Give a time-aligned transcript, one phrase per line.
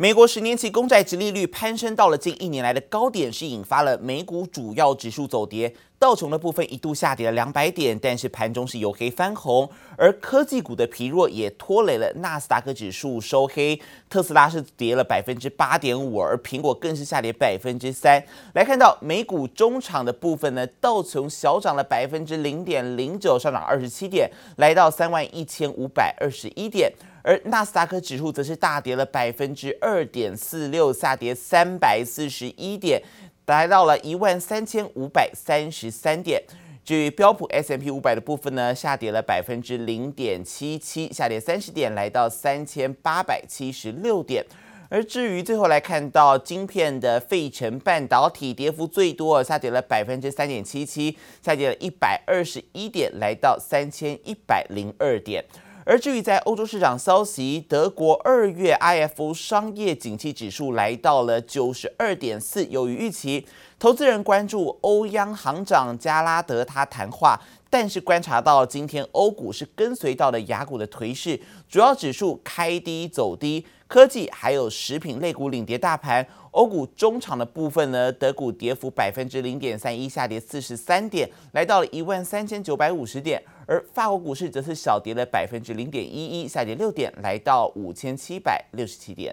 [0.00, 5.74] 美国十年期公债殖利率攀升到了近一年来的高点，是引发了美股主要指数走跌。
[6.00, 9.68] 道琼的部分一度下跌了两百点，但是盘中是由黑翻红。
[9.98, 13.78] 而科技股的疲弱也拖累了纳斯达克指数收黑。
[14.08, 18.24] 特斯拉是跌了百分之八点五，而苹果更是下跌百分之三。
[18.54, 26.90] 来看到美股中场的部分呢，道琼小涨了百分之零点零九，上涨二十七点，来到三万一千五百二十一点。
[27.22, 33.02] 而纳斯达克指数则是大跌了百分之二点四六，下跌三百四十一点，
[33.50, 36.40] 来到了一万三千五百三十三点。
[36.84, 44.44] 至于标普 S M P 五百的部分呢，下跌了百分之零点七七，下跌三十点，来到三千八百七十六点。
[44.88, 55.44] 而至于最后来看到晶片的费城半导体，跌幅最多，下跌了百分之三点七七，下跌了一百二十一点，来到三千一百零二点。
[55.90, 63.44] 而至于在欧洲市场消息，德国二月 IFO 商业景气指数来到了九十二点四，优于预期。
[63.76, 67.36] 投资人关注欧央行长加拉德他谈话，
[67.68, 76.24] 但是观察到今天欧股是跟随到了雅股的颓势，主要指数开低走低，科技还有食品类股领跌大盘。
[76.52, 83.42] 欧股中场的部分呢，德股跌幅百分之零点三一，下跌四十三点，来到了一万三千九百五十点。
[83.70, 89.32] 而法国股市则是小跌了百分之零点一一，下跌六点，来到五千七百六十七点。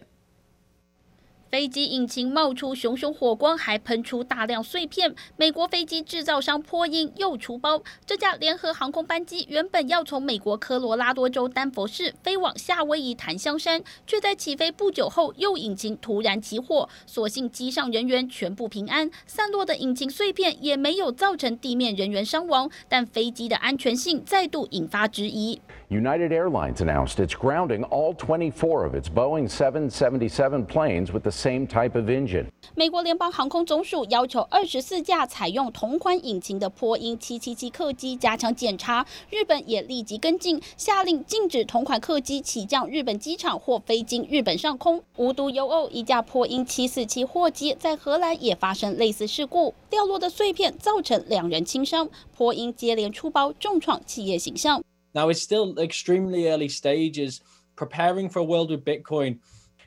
[1.49, 5.15] 飞机引擎冒出熊熊火光，还喷出大量碎片。
[5.37, 16.89] 美国飞机制造商波音又出包，这架联合航空班机原本要从美国科罗拉多州丹佛市飞往夏威夷檀香山，却在起飞不久后右引擎突然起火。
[17.05, 25.61] 所幸机上人员全部平安，散落的引擎碎片也没有造成地面人员伤亡，但飞机的安全性再度引发质疑。
[25.89, 31.97] United Airlines announced it's grounding all 24 of its Boeing 777 planes with the same type
[31.97, 32.47] of engine.
[32.75, 39.05] 美国联邦航空总署要求二十四架采用同款引擎的波音七七七客机加强检查。
[39.29, 45.01] 日本也立即跟进，下令禁止同款客机起降日本机场或飞经日本上空。
[45.15, 52.09] 无独有偶，一架波音七四七货机在荷兰也发生类似事故，掉落的碎片造成两人轻伤。
[52.35, 54.83] 波音接连出包，重创企业形象。
[55.17, 57.41] Now, it's still extremely early stages
[57.75, 59.39] preparing for a world with Bitcoin.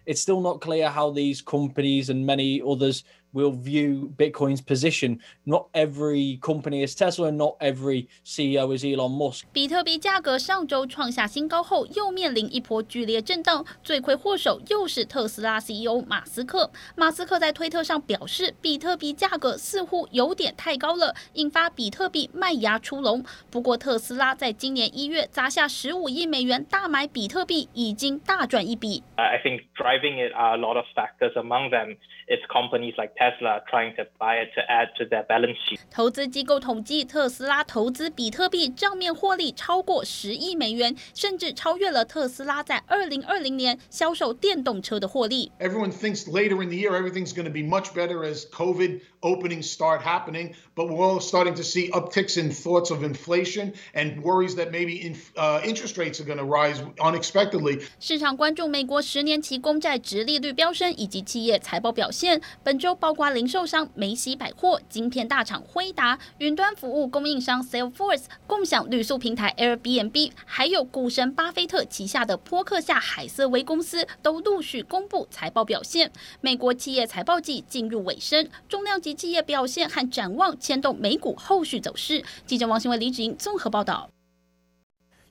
[0.04, 5.19] It's still not clear how these companies and many others will view Bitcoin's position.
[5.44, 9.44] Not every company is Tesla, and not every CEO is Elon Musk.
[9.51, 16.72] 比特币价格上周创下新高后，又面临一波剧烈震荡，罪魁祸首又是特斯拉 CEO 马斯克。
[16.96, 23.23] 马斯克在推特上表示，比特币价格似乎有点太高了，引发比特币卖压出笼。
[23.51, 29.03] 不过，特斯拉在今年一月砸下十五亿美元大买比特币，已经大赚一笔。
[29.18, 31.34] I think driving it are a lot of factors.
[31.35, 31.97] Among them,
[32.29, 35.79] it's companies like Tesla trying to buy it to add to their balance sheet。
[35.91, 45.51] 投资机构统计，特斯拉投资比特币账面获利超过十亿美元，甚至超越了特斯拉在二零二零年销售电动车的获利。
[45.59, 50.03] Everyone thinks later in the year everything's going to be much better as COVID opening start
[50.03, 54.70] happening, but we're all starting to see upticks in thoughts of inflation and worries that
[54.70, 57.82] maybe in, uh, interest rates are going to rise unexpectedly。
[57.98, 62.41] 市场关注美国十年期公债殖利率飙升以及企业财报表现。
[62.62, 76.10] 本周包括零售商梅西百货、晶片大厂辉达、云端服务供应商 Salesforce、共享旅宿平台 Airbnb，还有股神巴菲特旗下的波克夏海瑟威公司，都陆续公布财报表现。
[76.41, 82.25] 美国企业财报季进入尾声，重量级企业表现和展望牵动美股后续走势。
[82.47, 84.10] 记者王新伟、李芷英综合报道。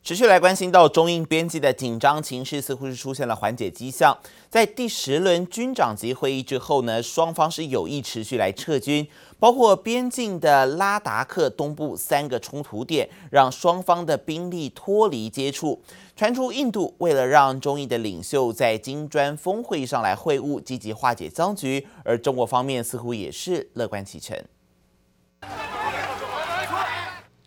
[0.10, 4.18] 持续来关心到中印边境的紧张情势，似乎是出现了缓解迹象。
[4.50, 15.80] 在第十轮军长级会议之后呢，双方是有意持续来撤军，包括边境的拉达克东部三个冲突点，让双方的兵力脱离接触。
[16.16, 24.36] 传出印度为了让中印的领袖在金砖峰会上来会晤，积极化解僵局，而中国方面似乎也是乐观其成。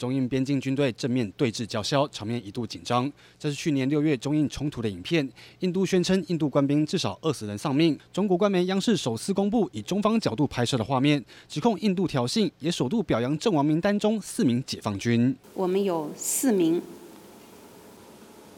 [0.02, 3.08] 中印边境军队正面对峙叫嚣，场面一度紧张。
[3.38, 5.31] 这是去年六月中印冲突的影片。
[5.60, 7.96] 印度宣称印度官兵至少二十人丧命。
[8.12, 15.37] 中国官媒央视首次公布以中方角度拍摄的画面，指控印度挑衅，也首度表扬阵亡名单中四名解放军。
[15.54, 16.82] 我们有四名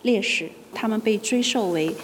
[0.01, 1.95] 烈士，他们被追授为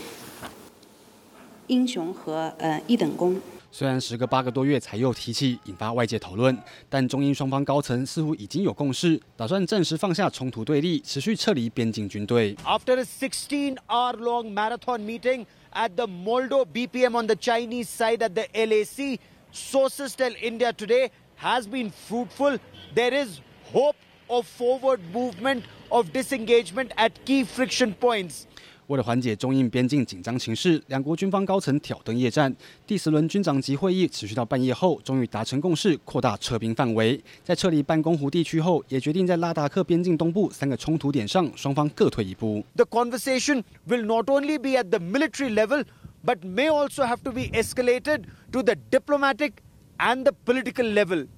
[1.68, 3.40] 英雄和呃一等功。
[3.72, 6.56] 虽然时隔八个多月才又提起，引发外界讨论，
[6.88, 12.54] 但中英双方高层似乎已经有共识，打算暂时放下冲突对立，持续撤离边境军队。
[12.64, 19.20] After a 16-hour-long marathon meeting at the Moldo BPM on the Chinese side at the LAC.
[19.52, 22.58] Sources tell India today has been fruitful.
[22.94, 23.40] There is
[23.72, 23.96] hope
[24.28, 28.46] of forward movement of disengagement at key friction points.
[28.90, 32.52] 为了缓解中印边境紧张情势，两国军方高层挑灯夜战。
[32.84, 37.22] 第十轮军长级会议持续到半夜后，终于达成共识，扩大撤兵范围。
[37.44, 42.64] 在撤离班公湖地区后，也决定在拉达克边境东部三个冲突点上，双方各退一步。
[42.74, 45.84] The conversation will not only be at the military level,
[46.26, 49.52] but may also have to be escalated to the diplomatic
[49.98, 51.28] and the political level.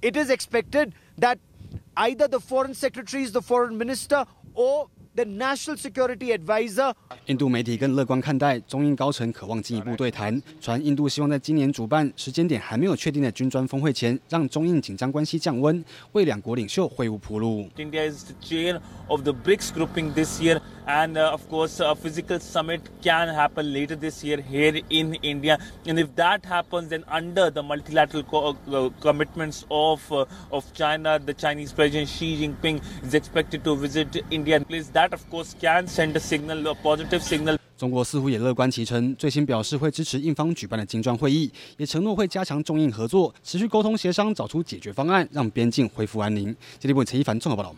[0.00, 1.36] It is expected that
[1.94, 6.92] either the foreign secretaries, the foreign minister, or The national security advisor.
[7.24, 15.82] 印度媒体更乐观看待中印高层渴望进一步对谈，传印度希望在今年主办时间点还没有确定的军专峰会前，让中印紧张关系降温，
[16.12, 17.66] 为两国领袖会晤铺路。
[17.78, 18.78] India is the chair
[19.08, 23.95] of the BRICS grouping this year, and of course, a physical summit can happen later
[23.95, 25.57] this year here in India.
[25.85, 28.23] And if that happens, then under the multilateral
[28.99, 30.01] commitments of
[30.51, 34.59] of China, the Chinese President Xi Jinping is expected to visit India.
[34.59, 37.57] Please, that of course can send a signal, a positive signal.
[37.77, 46.55] 中国似乎也乐观其成，最新表示会支持印方举办的金砖会议，也承诺会加强中印合作，持续沟通协商，找出解决方案，让边境恢复安宁。
[46.79, 47.75] 这里为陈一凡综合报道。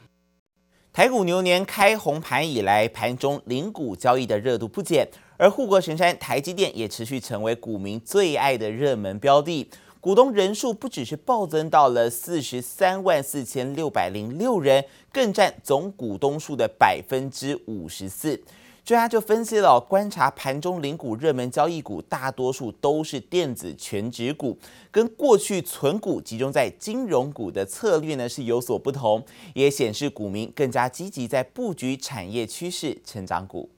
[0.99, 5.07] 台股牛年开红盘以来，盘中零股交易的热度不减，
[5.37, 18.43] 而护国神山台积电也持续成为股民最爱的热门标的，股东人数不只是暴增到了四十三万四千六百零六人，更占总股东数的百分之五十四。
[18.85, 24.59] 专家就分析了，观察盘中零股热门交易股，大多数都是电子权值股，
[24.91, 29.23] 跟过去存股集中在金融股的策略呢是有所不同，
[29.55, 33.69] 也显示股民更加积极在布局产业趋势成长股。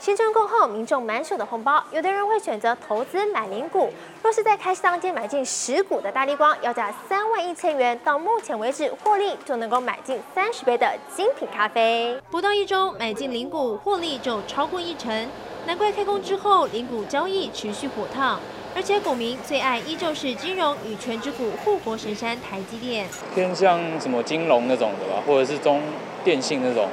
[0.00, 3.90] 新春过后，民众满手的红包，有的人会选择投资买零股。
[4.22, 12.18] 若是在开市当天买进十股的大力光，要价三万一千元，到目前为止获利就能够买进三十杯的精品咖啡。
[12.30, 15.28] 不到一周买进零股，获利就超过一成，
[15.66, 18.40] 难怪开工之后零股交易持续火烫。
[18.74, 25.82] 而且股民最爱依旧是金融与全值股护国神山台积电，偏向什么金融那种的吧，或者是中
[26.24, 26.88] 电信那种，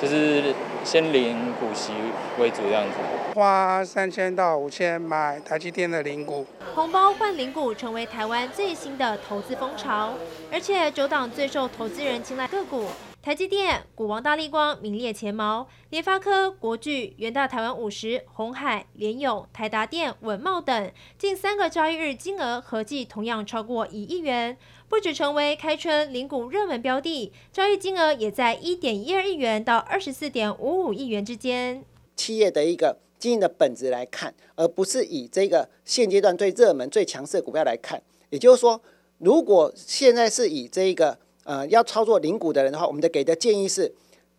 [0.00, 0.54] 就是。
[0.90, 1.92] 先领股息
[2.38, 2.96] 为主，这样子。
[3.34, 6.46] 花三千到五千买台积电的零股。
[6.74, 10.14] 红包换零股成为台湾最新的投资风潮，
[10.50, 12.86] 而且九档最受投资人青睐个股，
[13.20, 24.56] 台积电、股王大力光名列前茅，联发科、国巨、元大台湾五十、红海、联永、台达电、稳茂等，近三个交易日金额合计同样超过一亿元。
[24.88, 31.84] 不止成为开春零股热门标的，交易金额也在一点一二亿元到二十四点五五亿元之间。
[32.16, 38.02] 企业的一个经营的本质来看，而不是以这个现阶段最热门、最强势的股票来看。
[38.30, 38.80] 也就是说，
[39.18, 43.94] 如果现在是以这个呃要操作零股的人的话，我们的给的建议是，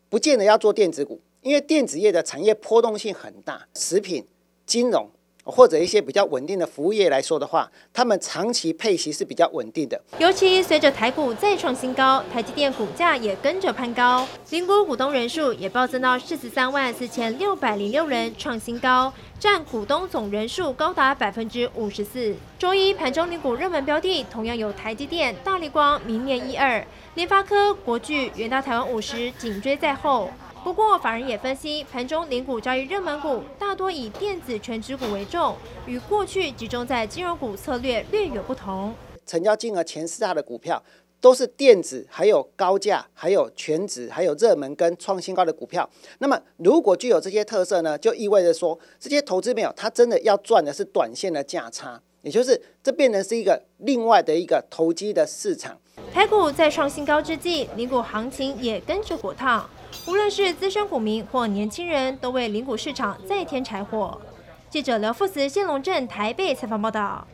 [0.09, 4.25] 不见得要做电子股，因为电子业的产业波动性很大，食品、
[4.65, 5.11] 金融。
[5.49, 10.01] 或者一些比较稳定的服务业来说的话，他们长期配息是比较稳定的。
[10.19, 22.35] 尤其随着台股再创新高，台积电股价也跟着攀高，零股股东人数也暴增到四十三万四千六百零六人，创新高，占股东总人数高达百分之五十四。
[22.57, 30.29] 周一盘中领股热门标的同样有台积电、大立光明年一二，联发科、国巨、远大台湾五十紧追在后。
[30.61, 38.93] 不过，法人也分析，盘中零股交易热门股大多以电子全职股为重，与过去集中在金融股策略略有不同。
[39.25, 40.83] 成交金额前四大的股票
[41.21, 45.89] 都是电子，还有高价，还有全值，还有热门跟创新高的股票。
[46.19, 55.79] 那么，如果具有这些特色呢，就意味着说，这些投资朋友他真的要赚的是短线的价差，也就是这变成是一个另外的一个投机的市场。
[56.13, 59.69] 台股在创新高之际，零股行情也跟着火烫。
[60.09, 64.19] 无论是资深股民或年轻人，都为零股市场再添柴火。
[64.67, 67.27] 记者刘富慈、谢龙镇台北采访报道。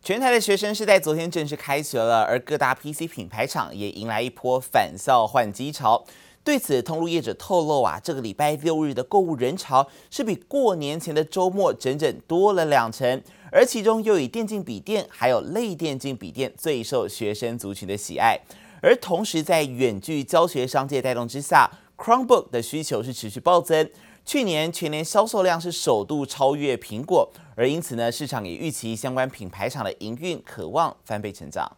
[0.00, 6.04] 全台的学生是在昨天正式开学了，而各大 PC 品牌厂也迎来一波返校换机潮。
[6.44, 18.38] 对此，通路业者透露啊，这个礼拜六日的购物人潮是比过年前的周末整整多了两成，而其中又以电竞笔电还有类电竞笔电最受学生族群的喜爱。
[18.80, 23.90] 而同时，在远距教学商界带动之下，Chromebook 的需求是持续暴增，
[24.24, 31.76] 去年全年销售量是首度超越苹果，而因此呢，市场也预期相关品牌厂的营运可望翻倍成长。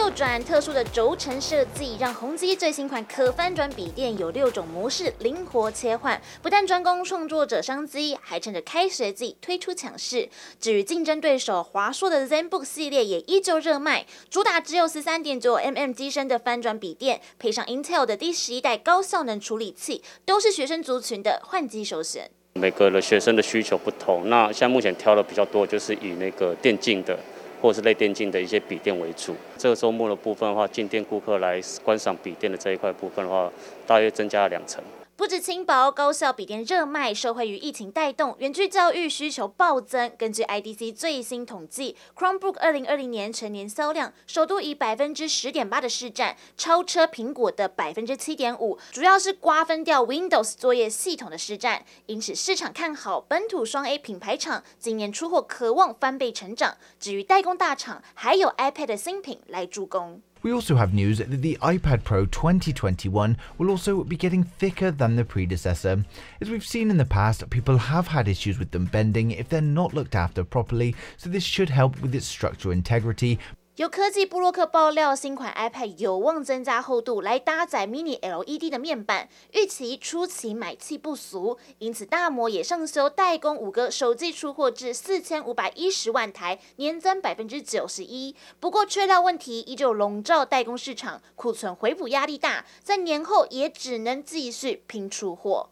[0.00, 10.30] 右转，特殊的轴承设计让宏基最新款可翻转笔电有六种模式灵活切换，不但专攻创作者商机，还趁着开学季推出抢势。
[10.58, 22.30] 至于竞争对手华硕的 ZenBook 系列也依旧热卖，主打只有十三点九 mm 机身的翻转笔电，配上 Intel 的第十一代高效能处理器，都是学生族群的换机首选。
[22.54, 27.18] 每个的学生的需求不同，那现在目前挑的比较多，就是以那个电竞的。
[27.60, 29.34] 或是类电竞的一些笔电为主。
[29.58, 33.50] 这个周末的部分的话，进店顾客来观赏笔电的这一块部分的话，
[33.86, 34.82] 大约增加了两成。
[35.20, 40.10] 不止轻薄高效笔电热卖，受惠于疫情带动，远距教育需求暴增。
[40.16, 51.84] 根据 IDC 最新统计，Chromebook 二零二零年全年销量首度以百分之十点八的市占超车苹果的百分之七点五，主要是瓜分掉 Windows 作业系统的市占。
[52.06, 56.78] 因此市场看好本土双 A 品牌厂今年出货渴望翻倍成长。
[56.98, 60.22] 至于代工大厂，还有 iPad 的新品来助攻。
[60.42, 65.24] We also have news that the iPad Pro 2021 will also be getting thicker than the
[65.24, 66.04] predecessor.
[66.40, 69.60] As we've seen in the past, people have had issues with them bending if they're
[69.60, 73.38] not looked after properly, so this should help with its structural integrity.
[73.80, 88.36] 有科技布洛克爆料，新款 iPad 有望增加厚度来搭载 Mini LED 的面板，预期初期买气不俗，因此大摩也上修代工五哥首季出货至四千五百一十万台，年增百分之九十一。
[88.60, 95.70] 不过缺料问题依旧笼罩代工市场，库存回补压力大，在年后也只能继续拼出货。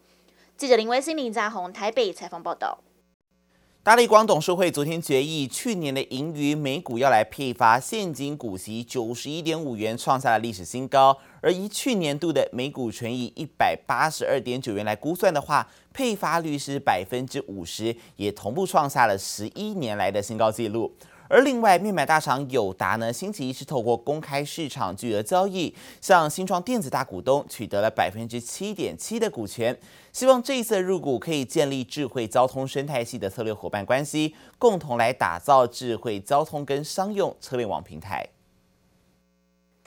[0.56, 2.78] 记者林威新、林家宏台北采访报道。
[3.88, 11.16] 大力光董事会昨天决议，去年的盈余每股要来配发现金股息九十一点五元，创下了历史新高。
[11.40, 20.92] 而以去年度的每股纯益一百八十二点九元来估算的话，配发率是百分之五十，也同步创下了十一年来的新高纪录。
[21.28, 29.78] 而另外，面板大厂友达呢，星期一是透过公开市场巨额交易，向新创电子大股东取得了百分之七点七的股权，
[30.10, 38.26] 希望这一次入股可以建立智慧交通生态系的策略伙伴关系，共同来打造智慧交通跟商用车联网平台。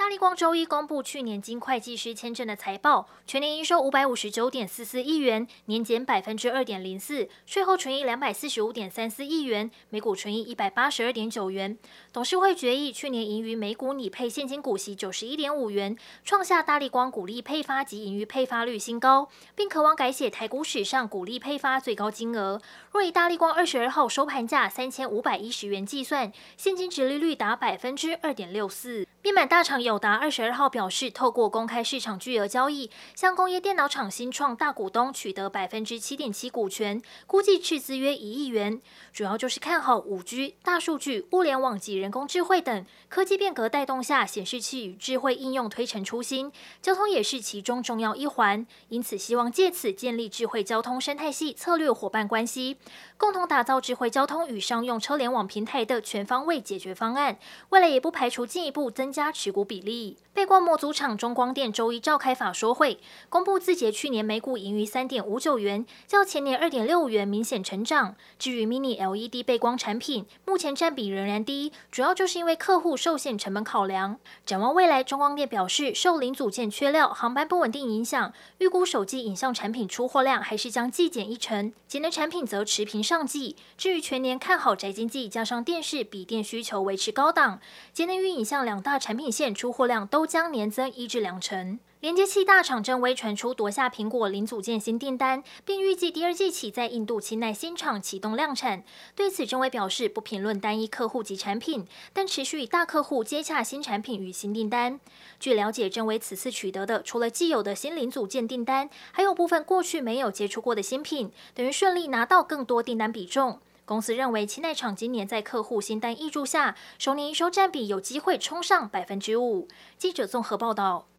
[0.02, 11.78] 大立光周一公布去年经会计师签证的财报，全年营收五百五十九点四四亿元，年减百分之二点零四，税后纯益两百四十五点三四亿元，每股纯益一百八十二点九元。
[12.14, 22.62] 董事会决议，去年盈余每股拟配现金股息九十一点五元，创下大立光股利配发及盈余配发率新高，并渴望改写台股史上股利配发最高金额。
[22.92, 29.08] 若以大立光二十二号收盘价三千五百一十元计算，现金殖利率达百分之二点六四。
[29.24, 38.82] 面板大厂友达二十二号表示，透过公开市场巨额交易，向工业电脑厂新创大股东取得百分之七点七股权，估计斥资约一亿元。
[39.14, 48.66] 主要就是看好五 G、大数据、物联网及人工智慧等科技变革带动下，显示器与智慧应用推陈出新，交通也是其中重要一环。
[48.90, 52.78] 因此，希望借此建立智慧交通生态系策略伙伴关系，
[53.22, 57.38] 共同打造智慧交通与商用车联网平台的全方位解决方案。
[57.70, 60.18] 未来也不排除进一步增加持股比例。
[60.34, 63.00] 背光模组厂中光电周一召开法说会，
[63.30, 68.16] 公布自结去年每股盈余三点五九元，较前年二点六元明显成长。
[68.40, 74.18] 至于 Mini LED 背光产品，目前占比仍然低，主要就是因为客户受限成本考量。
[74.48, 83.58] 展望未来，中光电表示，受零组件缺料、航班不稳定影响，预估手机影像产品出货量还是将季减一成，节能产品则持平上季。
[83.78, 87.60] 至于全年看好宅经济，加上电视、笔电需求维持高档，
[87.94, 90.26] 节能与影像两大产品线出货量都。
[90.32, 91.78] 将年增一至两成。
[92.02, 98.84] 连接器大厂正威传出夺下苹果零组件新订单，并预计第二季起在印度清奈新厂启动量产。
[99.16, 105.00] 对此，正威表示不评论单一客户及产品，但持续与大客户接洽新产品与新订单。
[105.40, 113.60] 据了解，正威此次取得的除了既有的新零组件订单，还有部分过去没有接触过的新品，等于顺利拿到更多订单比重。
[113.86, 119.68] 公司认为，清奈厂今年在客户新单挹注下，首年营收占比有机会冲上百分之五。
[120.00, 121.11] 记者综合报道。